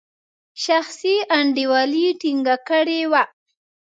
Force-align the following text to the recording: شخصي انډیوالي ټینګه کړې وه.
شخصي 0.63 1.15
انډیوالي 1.37 2.07
ټینګه 2.21 2.55
کړې 2.69 3.01
وه. 3.11 3.23